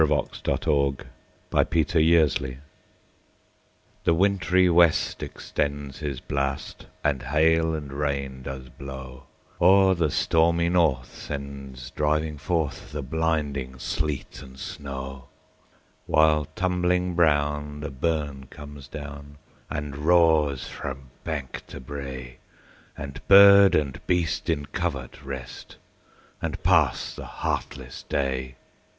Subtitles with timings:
[0.01, 0.09] 1909–14.
[1.51, 2.57] 1781 15.
[2.57, 2.61] Winter: A Dirge
[4.03, 9.25] THE WINTRY west extends his blast, And hail and rain does blaw;
[9.59, 18.47] Or the stormy north sends driving forthThe blinding sleet and snaw:While, tumbling brown, the burn
[18.47, 19.37] comes down,
[19.69, 22.37] And roars frae bank to brae;
[22.97, 25.77] And bird and beast in covert rest,
[26.41, 28.55] And pass the heartless day.